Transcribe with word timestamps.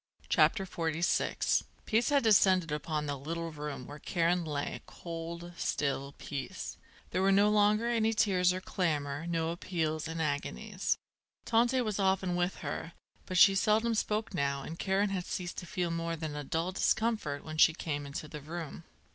CHAPTER 0.29 0.65
XLVI 0.65 1.61
Peace 1.85 2.09
had 2.09 2.23
descended 2.23 2.71
upon 2.71 3.05
the 3.05 3.15
little 3.15 3.51
room 3.51 3.85
where 3.85 3.99
Karen 3.99 4.43
lay, 4.43 4.81
cold, 4.87 5.51
still 5.57 6.15
peace. 6.17 6.75
There 7.11 7.21
were 7.21 7.31
no 7.31 7.51
longer 7.51 7.87
any 7.87 8.11
tears 8.11 8.51
or 8.51 8.61
clamour, 8.61 9.27
no 9.27 9.51
appeals 9.51 10.07
and 10.07 10.19
agonies. 10.19 10.97
Tante 11.45 11.81
was 11.81 11.99
often 11.99 12.35
with 12.35 12.55
her; 12.65 12.93
but 13.27 13.37
she 13.37 13.53
seldom 13.53 13.93
spoke 13.93 14.33
now 14.33 14.63
and 14.63 14.79
Karen 14.79 15.09
had 15.11 15.27
ceased 15.27 15.57
to 15.59 15.67
feel 15.67 15.91
more 15.91 16.15
than 16.15 16.35
a 16.35 16.43
dull 16.43 16.71
discomfort 16.71 17.43
when 17.43 17.59
she 17.59 17.71
came 17.71 18.07
into 18.07 18.27
the 18.27 18.41
room. 18.41 18.83